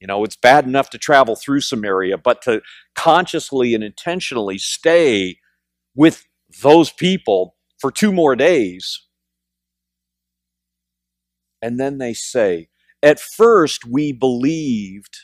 You 0.00 0.06
know, 0.06 0.24
it's 0.24 0.36
bad 0.36 0.64
enough 0.66 0.90
to 0.90 0.98
travel 0.98 1.36
through 1.36 1.60
Samaria, 1.60 2.18
but 2.18 2.42
to 2.42 2.62
consciously 2.94 3.74
and 3.74 3.84
intentionally 3.84 4.58
stay 4.58 5.38
with 5.94 6.26
those 6.62 6.90
people 6.90 7.56
for 7.78 7.92
two 7.92 8.12
more 8.12 8.36
days. 8.36 9.06
And 11.62 11.78
then 11.78 11.98
they 11.98 12.14
say, 12.14 12.68
At 13.02 13.20
first 13.20 13.84
we 13.86 14.12
believed 14.12 15.18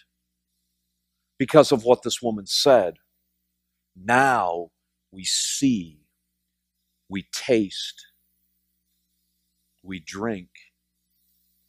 because 1.39 1.73
of 1.73 1.85
what 1.85 2.03
this 2.03 2.23
woman 2.23 2.47
said. 2.47 2.97
Now 3.97 4.71
we 5.13 5.25
see, 5.25 6.01
we 7.09 7.27
taste, 7.33 8.07
we 9.83 10.01
drink 10.01 10.51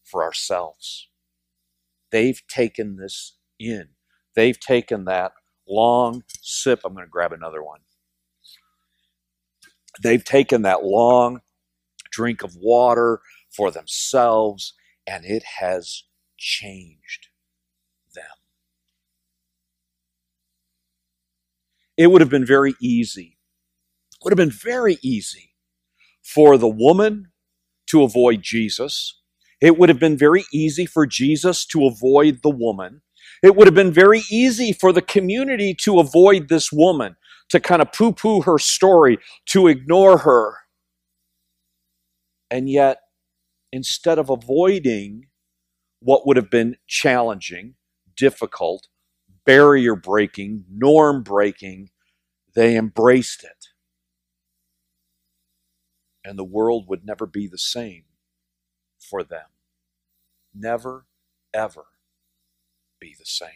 for 0.03 0.23
ourselves. 0.23 1.09
They've 2.11 2.41
taken 2.47 2.97
this 2.97 3.37
in. 3.59 3.89
They've 4.35 4.59
taken 4.59 5.05
that 5.05 5.33
long 5.67 6.23
sip. 6.41 6.81
I'm 6.85 6.93
going 6.93 7.05
to 7.05 7.09
grab 7.09 7.33
another 7.33 7.63
one. 7.63 7.81
They've 10.01 10.23
taken 10.23 10.63
that 10.63 10.83
long 10.83 11.41
drink 12.11 12.43
of 12.43 12.55
water 12.57 13.21
for 13.55 13.71
themselves, 13.71 14.73
and 15.07 15.25
it 15.25 15.43
has 15.59 16.03
changed 16.37 17.29
them. 18.15 18.25
It 21.97 22.07
would 22.07 22.21
have 22.21 22.29
been 22.29 22.45
very 22.45 22.75
easy, 22.81 23.37
would 24.23 24.31
have 24.31 24.37
been 24.37 24.51
very 24.51 24.97
easy 25.03 25.53
for 26.23 26.57
the 26.57 26.67
woman 26.69 27.31
to 27.87 28.03
avoid 28.03 28.41
Jesus. 28.43 29.16
It 29.59 29.77
would 29.77 29.89
have 29.89 29.99
been 29.99 30.17
very 30.17 30.45
easy 30.53 30.85
for 30.85 31.05
Jesus 31.05 31.65
to 31.67 31.87
avoid 31.87 32.41
the 32.43 32.49
woman. 32.49 33.01
It 33.41 33.55
would 33.55 33.67
have 33.67 33.73
been 33.73 33.91
very 33.91 34.23
easy 34.29 34.71
for 34.71 34.91
the 34.91 35.01
community 35.01 35.73
to 35.81 35.99
avoid 35.99 36.47
this 36.49 36.71
woman 36.71 37.15
to 37.49 37.59
kind 37.59 37.81
of 37.81 37.91
poo 37.91 38.11
poo 38.11 38.41
her 38.41 38.59
story, 38.59 39.17
to 39.47 39.67
ignore 39.67 40.19
her. 40.19 40.57
And 42.51 42.69
yet, 42.69 42.99
instead 43.71 44.19
of 44.19 44.29
avoiding 44.29 45.27
what 45.99 46.27
would 46.27 46.37
have 46.37 46.49
been 46.49 46.77
challenging, 46.87 47.75
difficult, 48.15 48.87
barrier 49.45 49.95
breaking, 49.95 50.65
norm 50.69 51.23
breaking, 51.23 51.89
they 52.53 52.75
embraced 52.77 53.43
it. 53.43 53.67
And 56.23 56.37
the 56.37 56.43
world 56.43 56.85
would 56.89 57.05
never 57.05 57.25
be 57.25 57.47
the 57.47 57.57
same 57.57 58.03
for 59.09 59.23
them. 59.23 59.47
Never, 60.53 61.05
ever 61.53 61.85
be 62.99 63.15
the 63.17 63.25
same. 63.25 63.49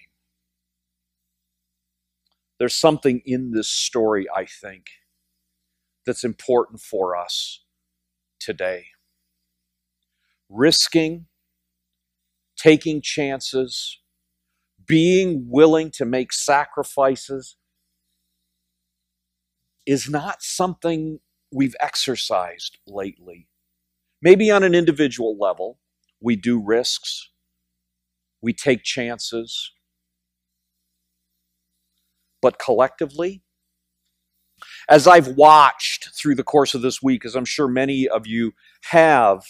There's 2.60 2.75
something 2.77 3.22
in 3.25 3.51
this 3.51 3.70
story, 3.70 4.27
I 4.34 4.46
think, 4.46 4.86
that's 6.05 6.24
important 6.24 6.79
for 6.81 7.15
us 7.15 7.63
today. 8.39 8.86
Risking, 10.50 11.25
taking 12.58 13.01
chances, 13.01 14.00
being 14.86 15.48
willing 15.50 15.91
to 15.91 16.05
make 16.05 16.34
sacrifices 16.34 17.55
is 19.85 20.09
not 20.09 20.44
something 20.44 21.20
we've 21.51 21.75
exercised 21.79 22.77
lately. 22.87 23.48
Maybe 24.22 24.51
on 24.51 24.64
an 24.64 24.75
individual 24.75 25.38
level, 25.38 25.79
we 26.22 26.36
do 26.36 26.62
risks, 26.64 27.29
we 28.42 28.53
take 28.53 28.84
chances, 28.84 29.72
but 32.42 32.60
collectively. 32.60 33.42
As 34.88 35.07
I've 35.07 35.29
watched 35.29 36.10
through 36.16 36.36
the 36.36 36.44
course 36.44 36.75
of 36.75 36.81
this 36.84 37.01
week, 37.01 37.25
as 37.25 37.36
I'm 37.36 37.46
sure 37.46 37.68
many 37.68 38.07
of 38.07 38.27
you 38.27 38.53
have, 38.90 39.44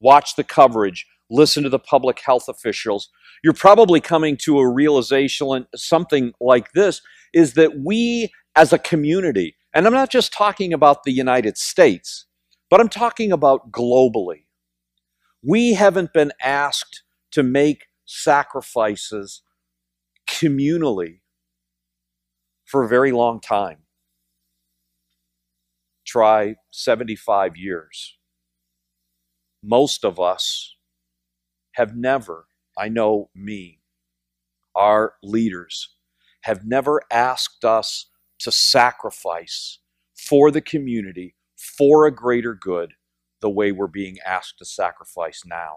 watched 0.00 0.36
the 0.36 0.44
coverage, 0.44 1.06
listened 1.30 1.64
to 1.64 1.70
the 1.70 1.78
public 1.78 2.20
health 2.20 2.48
officials, 2.48 3.08
you're 3.42 3.52
probably 3.52 4.00
coming 4.00 4.36
to 4.36 4.58
a 4.58 4.68
realization 4.68 5.48
and 5.52 5.66
something 5.74 6.32
like 6.40 6.72
this 6.72 7.00
is 7.34 7.54
that 7.54 7.80
we 7.84 8.30
as 8.54 8.72
a 8.72 8.78
community, 8.78 9.56
and 9.74 9.86
I'm 9.86 9.92
not 9.92 10.10
just 10.10 10.32
talking 10.32 10.72
about 10.72 11.04
the 11.04 11.12
United 11.12 11.56
States, 11.56 12.26
but 12.72 12.80
I'm 12.80 12.88
talking 12.88 13.32
about 13.32 13.70
globally. 13.70 14.44
We 15.42 15.74
haven't 15.74 16.14
been 16.14 16.32
asked 16.42 17.02
to 17.32 17.42
make 17.42 17.84
sacrifices 18.06 19.42
communally 20.26 21.18
for 22.64 22.82
a 22.82 22.88
very 22.88 23.12
long 23.12 23.40
time. 23.40 23.80
Try 26.06 26.54
75 26.70 27.58
years. 27.58 28.16
Most 29.62 30.02
of 30.02 30.18
us 30.18 30.74
have 31.72 31.94
never, 31.94 32.46
I 32.78 32.88
know 32.88 33.28
me, 33.34 33.80
our 34.74 35.16
leaders, 35.22 35.90
have 36.44 36.64
never 36.64 37.02
asked 37.10 37.66
us 37.66 38.06
to 38.38 38.50
sacrifice 38.50 39.78
for 40.16 40.50
the 40.50 40.62
community, 40.62 41.34
for 41.62 42.06
a 42.06 42.10
greater 42.14 42.54
good, 42.54 42.94
the 43.40 43.50
way 43.50 43.72
we're 43.72 43.86
being 43.86 44.18
asked 44.24 44.58
to 44.58 44.64
sacrifice 44.64 45.42
now. 45.46 45.76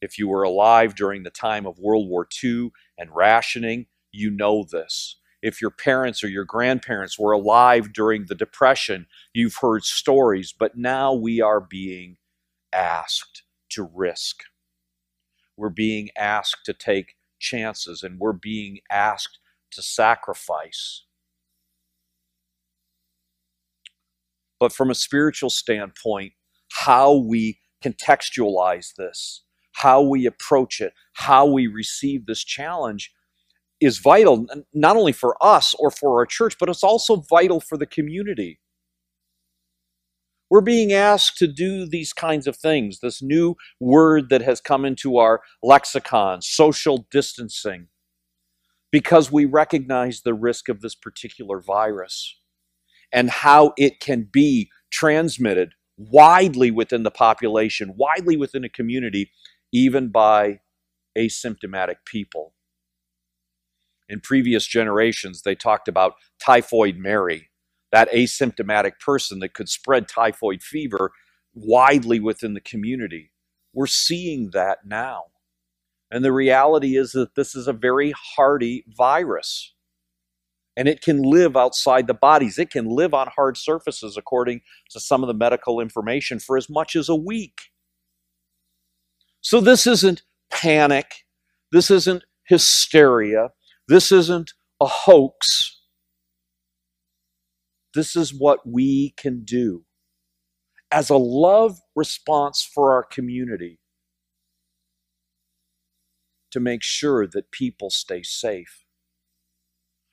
If 0.00 0.18
you 0.18 0.28
were 0.28 0.42
alive 0.42 0.94
during 0.94 1.22
the 1.22 1.30
time 1.30 1.66
of 1.66 1.78
World 1.78 2.08
War 2.08 2.28
II 2.42 2.70
and 2.96 3.14
rationing, 3.14 3.86
you 4.12 4.30
know 4.30 4.64
this 4.70 5.16
if 5.40 5.60
your 5.60 5.70
parents 5.70 6.24
or 6.24 6.28
your 6.28 6.44
grandparents 6.44 7.18
were 7.18 7.32
alive 7.32 7.92
during 7.92 8.26
the 8.26 8.34
Depression, 8.34 9.06
you've 9.32 9.56
heard 9.60 9.84
stories, 9.84 10.52
but 10.52 10.76
now 10.76 11.14
we 11.14 11.40
are 11.40 11.60
being 11.60 12.16
asked 12.72 13.44
to 13.70 13.88
risk. 13.94 14.42
We're 15.56 15.68
being 15.68 16.10
asked 16.16 16.64
to 16.66 16.72
take 16.72 17.14
chances 17.38 18.02
and 18.02 18.18
we're 18.18 18.32
being 18.32 18.80
asked 18.90 19.38
to 19.72 19.82
sacrifice. 19.82 21.04
But 24.60 24.72
from 24.72 24.90
a 24.90 24.94
spiritual 24.94 25.50
standpoint, 25.50 26.32
how 26.72 27.14
we 27.14 27.58
contextualize 27.84 28.94
this, 28.96 29.44
how 29.72 30.02
we 30.02 30.26
approach 30.26 30.80
it, 30.80 30.92
how 31.14 31.46
we 31.46 31.66
receive 31.66 32.26
this 32.26 32.42
challenge 32.44 33.12
is 33.80 33.98
vital, 33.98 34.46
not 34.74 34.96
only 34.96 35.12
for 35.12 35.36
us 35.40 35.74
or 35.78 35.90
for 35.90 36.18
our 36.18 36.26
church, 36.26 36.56
but 36.58 36.68
it's 36.68 36.82
also 36.82 37.22
vital 37.30 37.60
for 37.60 37.78
the 37.78 37.86
community. 37.86 38.58
We're 40.50 40.62
being 40.62 40.92
asked 40.92 41.36
to 41.38 41.46
do 41.46 41.86
these 41.86 42.12
kinds 42.12 42.46
of 42.46 42.56
things, 42.56 43.00
this 43.00 43.22
new 43.22 43.54
word 43.78 44.30
that 44.30 44.42
has 44.42 44.60
come 44.60 44.84
into 44.84 45.18
our 45.18 45.42
lexicon, 45.62 46.42
social 46.42 47.06
distancing, 47.10 47.88
because 48.90 49.30
we 49.30 49.44
recognize 49.44 50.22
the 50.22 50.34
risk 50.34 50.68
of 50.68 50.80
this 50.80 50.94
particular 50.94 51.60
virus 51.60 52.34
and 53.12 53.30
how 53.30 53.72
it 53.76 54.00
can 54.00 54.28
be 54.30 54.70
transmitted 54.90 55.72
widely 55.96 56.70
within 56.70 57.02
the 57.02 57.10
population, 57.10 57.94
widely 57.96 58.36
within 58.36 58.64
a 58.64 58.68
community, 58.68 59.30
even 59.72 60.08
by 60.08 60.60
asymptomatic 61.16 61.96
people. 62.04 62.54
In 64.08 64.20
previous 64.20 64.66
generations, 64.66 65.42
they 65.42 65.54
talked 65.54 65.88
about 65.88 66.14
typhoid 66.40 66.96
Mary, 66.96 67.50
that 67.92 68.10
asymptomatic 68.12 69.00
person 69.04 69.40
that 69.40 69.54
could 69.54 69.68
spread 69.68 70.08
typhoid 70.08 70.62
fever 70.62 71.10
widely 71.54 72.20
within 72.20 72.54
the 72.54 72.60
community. 72.60 73.32
We're 73.74 73.86
seeing 73.86 74.50
that 74.52 74.78
now. 74.86 75.24
And 76.10 76.24
the 76.24 76.32
reality 76.32 76.96
is 76.96 77.12
that 77.12 77.34
this 77.34 77.54
is 77.54 77.68
a 77.68 77.72
very 77.72 78.14
hardy 78.36 78.84
virus. 78.88 79.74
And 80.78 80.86
it 80.86 81.02
can 81.02 81.22
live 81.22 81.56
outside 81.56 82.06
the 82.06 82.14
bodies. 82.14 82.56
It 82.56 82.70
can 82.70 82.86
live 82.86 83.12
on 83.12 83.26
hard 83.34 83.56
surfaces, 83.56 84.16
according 84.16 84.60
to 84.90 85.00
some 85.00 85.24
of 85.24 85.26
the 85.26 85.34
medical 85.34 85.80
information, 85.80 86.38
for 86.38 86.56
as 86.56 86.70
much 86.70 86.94
as 86.94 87.08
a 87.08 87.16
week. 87.16 87.60
So 89.40 89.60
this 89.60 89.88
isn't 89.88 90.22
panic. 90.52 91.24
This 91.72 91.90
isn't 91.90 92.22
hysteria. 92.44 93.50
This 93.88 94.12
isn't 94.12 94.52
a 94.80 94.86
hoax. 94.86 95.80
This 97.92 98.14
is 98.14 98.32
what 98.32 98.60
we 98.64 99.14
can 99.16 99.42
do 99.44 99.84
as 100.92 101.10
a 101.10 101.16
love 101.16 101.80
response 101.96 102.62
for 102.62 102.92
our 102.92 103.02
community 103.02 103.80
to 106.52 106.60
make 106.60 106.84
sure 106.84 107.26
that 107.26 107.50
people 107.50 107.90
stay 107.90 108.22
safe. 108.22 108.84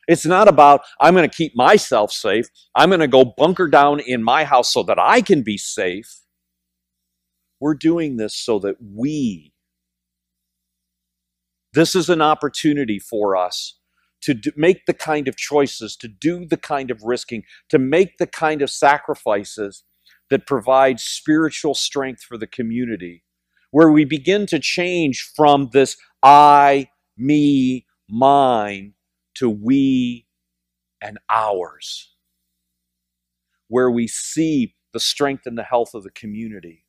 It's 0.07 0.25
not 0.25 0.47
about, 0.47 0.81
I'm 0.99 1.15
going 1.15 1.29
to 1.29 1.35
keep 1.35 1.55
myself 1.55 2.11
safe. 2.11 2.47
I'm 2.75 2.89
going 2.89 2.99
to 2.99 3.07
go 3.07 3.25
bunker 3.25 3.67
down 3.67 3.99
in 3.99 4.23
my 4.23 4.43
house 4.43 4.73
so 4.73 4.83
that 4.83 4.99
I 4.99 5.21
can 5.21 5.41
be 5.41 5.57
safe. 5.57 6.21
We're 7.59 7.73
doing 7.73 8.17
this 8.17 8.35
so 8.35 8.59
that 8.59 8.75
we, 8.81 9.53
this 11.73 11.95
is 11.95 12.09
an 12.09 12.21
opportunity 12.21 12.99
for 12.99 13.35
us 13.35 13.79
to 14.21 14.33
do, 14.33 14.51
make 14.55 14.85
the 14.85 14.93
kind 14.93 15.27
of 15.27 15.37
choices, 15.37 15.95
to 15.97 16.07
do 16.07 16.45
the 16.45 16.57
kind 16.57 16.91
of 16.91 17.01
risking, 17.03 17.43
to 17.69 17.79
make 17.79 18.17
the 18.17 18.27
kind 18.27 18.61
of 18.61 18.69
sacrifices 18.69 19.83
that 20.29 20.47
provide 20.47 20.99
spiritual 20.99 21.73
strength 21.73 22.23
for 22.23 22.37
the 22.37 22.47
community, 22.47 23.23
where 23.71 23.91
we 23.91 24.05
begin 24.05 24.45
to 24.47 24.59
change 24.59 25.31
from 25.35 25.69
this 25.73 25.97
I, 26.21 26.89
me, 27.17 27.85
mine 28.09 28.93
to 29.35 29.49
we 29.49 30.27
and 31.01 31.19
ours, 31.29 32.15
where 33.67 33.91
we 33.91 34.07
see 34.07 34.75
the 34.93 34.99
strength 34.99 35.43
and 35.45 35.57
the 35.57 35.63
health 35.63 35.93
of 35.93 36.03
the 36.03 36.11
community. 36.11 36.85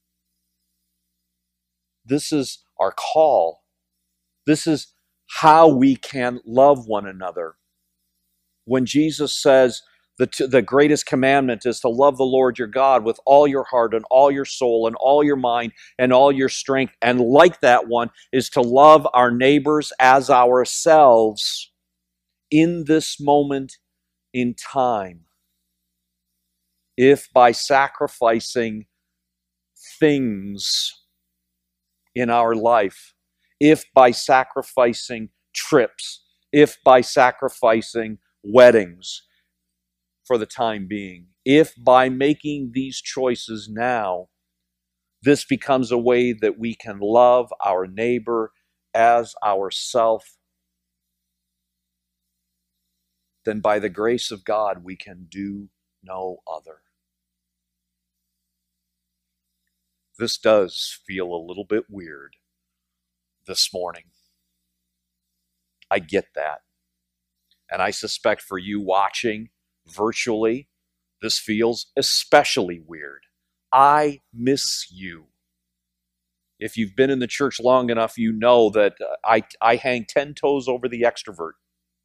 This 2.05 2.33
is 2.33 2.65
our 2.79 2.93
call. 2.93 3.63
This 4.47 4.67
is 4.67 4.93
how 5.29 5.69
we 5.69 5.97
can 5.97 6.41
love 6.47 6.87
one 6.87 7.07
another. 7.07 7.57
When 8.65 8.87
Jesus 8.87 9.33
says, 9.33 9.83
the, 10.19 10.27
t- 10.27 10.47
the 10.47 10.63
greatest 10.63 11.07
commandment 11.07 11.67
is 11.67 11.81
to 11.81 11.89
love 11.89 12.17
the 12.17 12.25
Lord 12.25 12.59
your 12.59 12.69
God 12.69 13.05
with 13.05 13.21
all 13.27 13.47
your 13.47 13.65
heart 13.65 13.95
and 13.95 14.05
all 14.11 14.31
your 14.31 14.47
soul 14.47 14.87
and 14.87 14.97
all 14.97 15.23
your 15.23 15.37
mind 15.37 15.73
and 15.99 16.13
all 16.13 16.33
your 16.33 16.49
strength. 16.49 16.95
And 17.03 17.21
like 17.21 17.61
that 17.61 17.89
one 17.89 18.11
is 18.33 18.49
to 18.51 18.63
love 18.63 19.07
our 19.13 19.31
neighbors 19.31 19.93
as 20.01 20.31
ourselves 20.31 21.71
in 22.51 22.85
this 22.87 23.21
moment 23.21 23.75
in 24.33 24.55
time. 24.55 25.21
If 26.97 27.29
by 27.33 27.53
sacrificing 27.53 28.87
things 30.01 30.93
in 32.15 32.31
our 32.31 32.55
life, 32.55 33.15
if 33.61 33.85
by 33.95 34.11
sacrificing 34.11 35.31
trips, 35.55 36.25
if 36.53 36.79
by 36.85 37.01
sacrificing 37.01 38.19
weddings 38.43 39.23
for 40.27 40.39
the 40.39 40.47
time 40.47 40.87
being, 40.89 41.27
if 41.45 41.75
by 41.79 42.09
making 42.09 42.71
these 42.73 43.01
choices 43.01 43.69
now, 43.71 44.29
this 45.23 45.45
becomes 45.45 45.91
a 45.91 45.99
way 45.99 46.33
that 46.33 46.59
we 46.59 46.75
can 46.75 46.99
love 47.01 47.53
our 47.65 47.87
neighbor 47.87 48.53
as 48.95 49.35
ourself 49.45 50.37
then 53.47 53.61
by 53.61 53.79
the 53.79 53.89
grace 53.89 54.31
of 54.31 54.45
God 54.45 54.85
we 54.85 54.97
can 54.97 55.27
do 55.31 55.71
no 56.03 56.39
other. 56.47 56.81
This 60.19 60.39
does 60.39 61.01
feel 61.07 61.35
a 61.35 61.47
little 61.47 61.65
bit 61.65 61.85
weird 61.89 62.37
this 63.47 63.73
morning. 63.73 64.05
I 65.91 65.99
get 66.01 66.27
that. 66.35 66.61
And 67.71 67.83
I 67.83 67.91
suspect 67.91 68.43
for 68.43 68.59
you 68.59 68.81
watching 68.81 69.51
virtually, 69.87 70.69
this 71.23 71.39
feels 71.39 71.87
especially 71.97 72.81
weird. 72.85 73.23
I 73.73 74.21
miss 74.33 74.87
you. 74.91 75.27
If 76.59 76.77
you've 76.77 76.97
been 76.97 77.11
in 77.11 77.19
the 77.19 77.27
church 77.27 77.61
long 77.61 77.91
enough, 77.91 78.17
you 78.17 78.33
know 78.33 78.71
that 78.71 78.95
uh, 79.01 79.17
I, 79.25 79.43
I 79.61 79.77
hang 79.77 80.07
10 80.09 80.35
toes 80.35 80.69
over 80.69 80.89
the 80.89 81.03
extrovert 81.03 81.53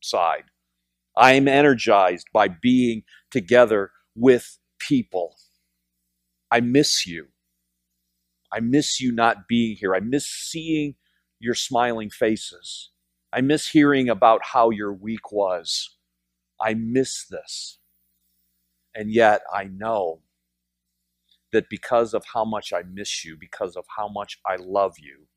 side. 0.01 0.50
I 1.15 1.33
am 1.33 1.47
energized 1.47 2.27
by 2.33 2.47
being 2.47 3.03
together 3.31 3.91
with 4.15 4.57
people. 4.79 5.35
I 6.51 6.61
miss 6.61 7.05
you. 7.05 7.27
I 8.53 8.59
miss 8.59 8.99
you 8.99 9.11
not 9.11 9.47
being 9.47 9.77
here. 9.77 9.95
I 9.95 9.99
miss 9.99 10.25
seeing 10.27 10.95
your 11.39 11.55
smiling 11.55 12.09
faces. 12.09 12.91
I 13.33 13.41
miss 13.41 13.69
hearing 13.69 14.09
about 14.09 14.41
how 14.53 14.69
your 14.69 14.93
week 14.93 15.31
was. 15.31 15.97
I 16.61 16.73
miss 16.73 17.25
this. 17.25 17.79
And 18.93 19.11
yet 19.11 19.41
I 19.53 19.65
know 19.65 20.21
that 21.53 21.69
because 21.69 22.13
of 22.13 22.25
how 22.33 22.45
much 22.45 22.73
I 22.73 22.83
miss 22.83 23.23
you, 23.25 23.37
because 23.39 23.75
of 23.75 23.85
how 23.97 24.09
much 24.09 24.39
I 24.45 24.57
love 24.57 24.95
you, 24.99 25.27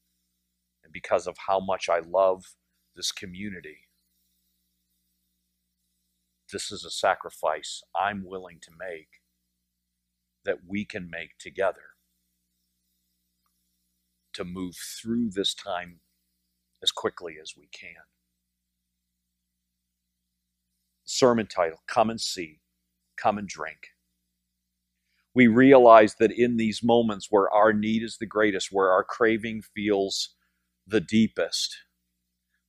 and 0.84 0.92
because 0.92 1.26
of 1.26 1.36
how 1.46 1.60
much 1.60 1.88
I 1.88 2.00
love 2.00 2.44
this 2.96 3.12
community, 3.12 3.83
this 6.52 6.72
is 6.72 6.84
a 6.84 6.90
sacrifice 6.90 7.82
I'm 7.96 8.24
willing 8.26 8.58
to 8.62 8.70
make 8.78 9.08
that 10.44 10.58
we 10.66 10.84
can 10.84 11.10
make 11.10 11.38
together 11.38 11.94
to 14.34 14.44
move 14.44 14.74
through 14.76 15.30
this 15.30 15.54
time 15.54 16.00
as 16.82 16.90
quickly 16.92 17.34
as 17.42 17.54
we 17.58 17.68
can. 17.72 18.04
Sermon 21.04 21.46
title 21.46 21.80
Come 21.86 22.10
and 22.10 22.20
See, 22.20 22.60
Come 23.16 23.38
and 23.38 23.48
Drink. 23.48 23.88
We 25.34 25.48
realize 25.48 26.16
that 26.20 26.32
in 26.32 26.56
these 26.56 26.82
moments 26.82 27.28
where 27.30 27.50
our 27.50 27.72
need 27.72 28.02
is 28.02 28.18
the 28.18 28.26
greatest, 28.26 28.68
where 28.72 28.90
our 28.90 29.04
craving 29.04 29.62
feels 29.74 30.30
the 30.86 31.00
deepest, 31.00 31.76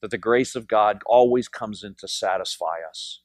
that 0.01 0.11
the 0.11 0.17
grace 0.17 0.55
of 0.55 0.67
God 0.67 1.01
always 1.05 1.47
comes 1.47 1.83
in 1.83 1.95
to 1.99 2.07
satisfy 2.07 2.77
us. 2.89 3.21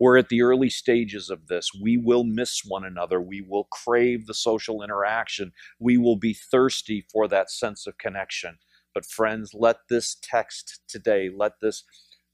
We're 0.00 0.18
at 0.18 0.28
the 0.28 0.42
early 0.42 0.70
stages 0.70 1.30
of 1.30 1.46
this. 1.46 1.70
We 1.80 1.96
will 1.96 2.24
miss 2.24 2.62
one 2.66 2.84
another. 2.84 3.20
We 3.20 3.40
will 3.40 3.64
crave 3.64 4.26
the 4.26 4.34
social 4.34 4.82
interaction. 4.82 5.52
We 5.78 5.98
will 5.98 6.16
be 6.16 6.34
thirsty 6.34 7.06
for 7.12 7.28
that 7.28 7.50
sense 7.50 7.86
of 7.86 7.98
connection. 7.98 8.58
But 8.94 9.06
friends, 9.06 9.52
let 9.54 9.76
this 9.88 10.16
text 10.22 10.80
today, 10.88 11.30
let 11.34 11.60
this 11.60 11.84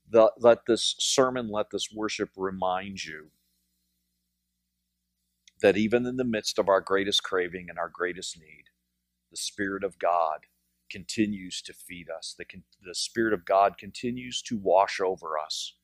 the, 0.09 0.31
let 0.39 0.65
this 0.67 0.95
sermon, 0.99 1.49
let 1.49 1.67
this 1.71 1.89
worship 1.93 2.31
remind 2.35 3.05
you 3.05 3.29
that 5.61 5.77
even 5.77 6.05
in 6.05 6.17
the 6.17 6.25
midst 6.25 6.59
of 6.59 6.69
our 6.69 6.81
greatest 6.81 7.23
craving 7.23 7.67
and 7.69 7.79
our 7.79 7.89
greatest 7.89 8.37
need, 8.37 8.65
the 9.31 9.37
Spirit 9.37 9.83
of 9.83 9.99
God 9.99 10.41
continues 10.91 11.61
to 11.63 11.73
feed 11.73 12.07
us. 12.09 12.35
The, 12.37 12.45
the 12.83 12.95
Spirit 12.95 13.33
of 13.33 13.45
God 13.45 13.77
continues 13.77 14.41
to 14.43 14.57
wash 14.57 14.99
over 14.99 15.39
us 15.39 15.75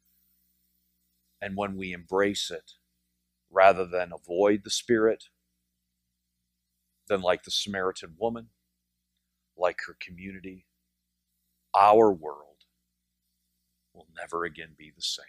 and 1.41 1.55
when 1.55 1.75
we 1.75 1.93
embrace 1.93 2.51
it 2.51 2.73
rather 3.49 3.85
than 3.85 4.11
avoid 4.13 4.61
the 4.63 4.69
Spirit, 4.69 5.25
then, 7.07 7.21
like 7.21 7.43
the 7.43 7.51
Samaritan 7.51 8.15
woman, 8.17 8.49
like 9.57 9.77
her 9.87 9.95
community, 9.99 10.65
our 11.75 12.11
world 12.11 12.65
will 13.93 14.07
never 14.15 14.43
again 14.45 14.75
be 14.77 14.91
the 14.95 15.01
same. 15.01 15.25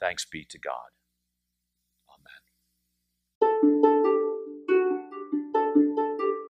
Thanks 0.00 0.24
be 0.24 0.44
to 0.50 0.58
God. 0.58 0.93